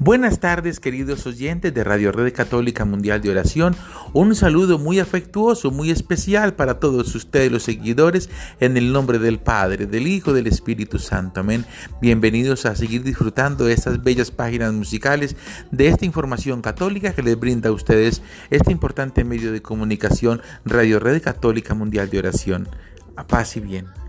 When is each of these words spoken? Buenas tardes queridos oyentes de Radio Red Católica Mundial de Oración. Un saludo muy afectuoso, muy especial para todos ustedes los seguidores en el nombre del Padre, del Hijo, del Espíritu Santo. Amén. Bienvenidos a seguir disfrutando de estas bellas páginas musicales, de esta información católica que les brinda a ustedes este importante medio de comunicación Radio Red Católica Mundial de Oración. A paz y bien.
Buenas 0.00 0.40
tardes 0.40 0.80
queridos 0.80 1.24
oyentes 1.24 1.72
de 1.72 1.84
Radio 1.84 2.10
Red 2.10 2.32
Católica 2.34 2.84
Mundial 2.84 3.20
de 3.20 3.30
Oración. 3.30 3.76
Un 4.12 4.34
saludo 4.34 4.78
muy 4.78 4.98
afectuoso, 4.98 5.70
muy 5.70 5.90
especial 5.90 6.54
para 6.54 6.80
todos 6.80 7.14
ustedes 7.14 7.50
los 7.50 7.62
seguidores 7.62 8.28
en 8.58 8.76
el 8.76 8.92
nombre 8.92 9.20
del 9.20 9.38
Padre, 9.38 9.86
del 9.86 10.08
Hijo, 10.08 10.32
del 10.32 10.48
Espíritu 10.48 10.98
Santo. 10.98 11.40
Amén. 11.40 11.64
Bienvenidos 12.02 12.66
a 12.66 12.74
seguir 12.74 13.04
disfrutando 13.04 13.66
de 13.66 13.72
estas 13.72 14.02
bellas 14.02 14.32
páginas 14.32 14.72
musicales, 14.72 15.36
de 15.70 15.86
esta 15.86 16.04
información 16.04 16.60
católica 16.60 17.12
que 17.12 17.22
les 17.22 17.38
brinda 17.38 17.68
a 17.68 17.72
ustedes 17.72 18.20
este 18.50 18.72
importante 18.72 19.22
medio 19.22 19.52
de 19.52 19.62
comunicación 19.62 20.42
Radio 20.64 20.98
Red 20.98 21.22
Católica 21.22 21.74
Mundial 21.74 22.10
de 22.10 22.18
Oración. 22.18 22.68
A 23.16 23.26
paz 23.26 23.56
y 23.56 23.60
bien. 23.60 24.03